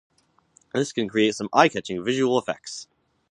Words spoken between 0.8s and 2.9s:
can create some eye-catching visual effects.